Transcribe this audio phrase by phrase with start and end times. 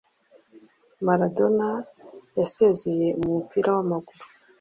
[1.05, 1.67] Maradona
[2.39, 4.21] yasezeye ku mupira w’amaguru